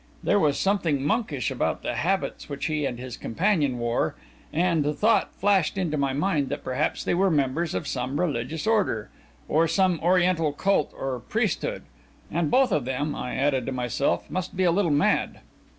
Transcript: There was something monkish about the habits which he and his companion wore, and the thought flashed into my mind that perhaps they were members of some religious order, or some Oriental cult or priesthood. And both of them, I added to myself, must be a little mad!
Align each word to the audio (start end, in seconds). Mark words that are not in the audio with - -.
There 0.23 0.39
was 0.39 0.57
something 0.57 1.05
monkish 1.05 1.51
about 1.51 1.83
the 1.83 1.97
habits 1.97 2.49
which 2.49 2.65
he 2.65 2.87
and 2.87 2.97
his 2.97 3.17
companion 3.17 3.77
wore, 3.77 4.15
and 4.51 4.83
the 4.83 4.95
thought 4.95 5.31
flashed 5.35 5.77
into 5.77 5.95
my 5.95 6.11
mind 6.11 6.49
that 6.49 6.63
perhaps 6.63 7.03
they 7.03 7.13
were 7.13 7.29
members 7.29 7.75
of 7.75 7.85
some 7.87 8.19
religious 8.19 8.65
order, 8.65 9.11
or 9.47 9.67
some 9.67 9.99
Oriental 10.01 10.53
cult 10.53 10.91
or 10.97 11.19
priesthood. 11.29 11.83
And 12.31 12.49
both 12.49 12.71
of 12.71 12.85
them, 12.85 13.13
I 13.13 13.35
added 13.35 13.67
to 13.67 13.71
myself, 13.71 14.27
must 14.31 14.57
be 14.57 14.63
a 14.63 14.71
little 14.71 14.89
mad! 14.89 15.41